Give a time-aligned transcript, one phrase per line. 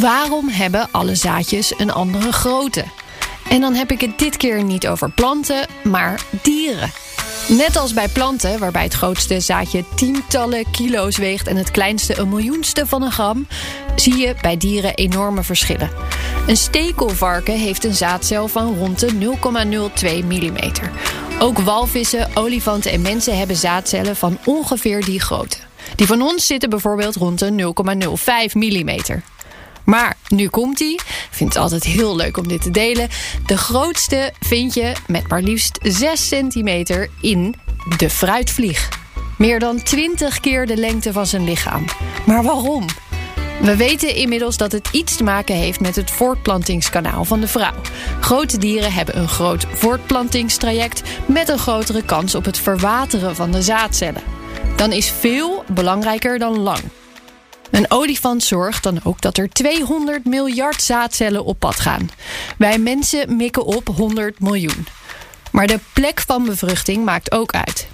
[0.00, 2.84] Waarom hebben alle zaadjes een andere grootte?
[3.48, 6.90] En dan heb ik het dit keer niet over planten, maar dieren.
[7.48, 12.28] Net als bij planten, waarbij het grootste zaadje tientallen kilo's weegt en het kleinste een
[12.28, 13.46] miljoenste van een gram,
[13.96, 15.90] zie je bij dieren enorme verschillen.
[16.46, 20.58] Een stekelvarken heeft een zaadcel van rond de 0,02 mm.
[21.38, 25.56] Ook walvissen, olifanten en mensen hebben zaadcellen van ongeveer die grootte.
[25.96, 27.72] Die van ons zitten bijvoorbeeld rond de
[28.48, 29.22] 0,05 mm.
[29.88, 31.00] Maar nu komt ie.
[31.30, 33.08] Vind het altijd heel leuk om dit te delen.
[33.46, 37.54] De grootste vind je met maar liefst 6 centimeter in
[37.96, 38.88] de fruitvlieg.
[39.38, 41.84] Meer dan 20 keer de lengte van zijn lichaam.
[42.26, 42.86] Maar waarom?
[43.60, 47.80] We weten inmiddels dat het iets te maken heeft met het voortplantingskanaal van de vrouw.
[48.20, 53.62] Grote dieren hebben een groot voortplantingstraject met een grotere kans op het verwateren van de
[53.62, 54.22] zaadcellen.
[54.76, 56.80] Dan is veel belangrijker dan lang.
[57.70, 62.10] Een olifant zorgt dan ook dat er 200 miljard zaadcellen op pad gaan.
[62.58, 64.86] Wij mensen mikken op 100 miljoen.
[65.52, 67.88] Maar de plek van bevruchting maakt ook uit.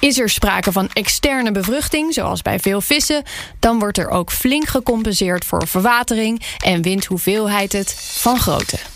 [0.00, 3.22] Is er sprake van externe bevruchting, zoals bij veel vissen,
[3.58, 8.95] dan wordt er ook flink gecompenseerd voor verwatering en wint hoeveelheid het van grootte.